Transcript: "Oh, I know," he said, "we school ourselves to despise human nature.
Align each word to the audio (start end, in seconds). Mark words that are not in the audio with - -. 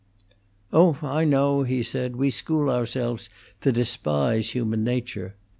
"Oh, 0.73 0.97
I 1.03 1.25
know," 1.25 1.61
he 1.61 1.83
said, 1.83 2.15
"we 2.15 2.31
school 2.31 2.71
ourselves 2.71 3.29
to 3.59 3.71
despise 3.71 4.55
human 4.55 4.83
nature. 4.83 5.35